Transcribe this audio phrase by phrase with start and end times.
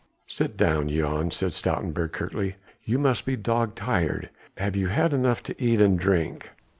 [0.25, 4.31] "Sit down, Jan," said Stoutenburg curtly, "you must be dog tired.
[4.57, 6.49] Have you had enough to eat and drink?"